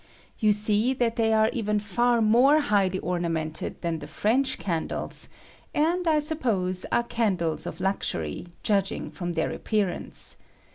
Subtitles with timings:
[0.39, 5.29] You see that they are even far more highly ornamented than the French candles,
[5.75, 10.37] and, I suppose, are candles of luxury, judging from their appearance.